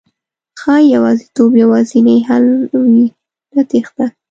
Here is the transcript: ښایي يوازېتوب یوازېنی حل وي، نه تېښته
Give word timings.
ښایي 0.61 0.87
يوازېتوب 0.95 1.51
یوازېنی 1.63 2.17
حل 2.27 2.45
وي، 2.91 3.03
نه 3.53 3.61
تېښته 3.69 4.05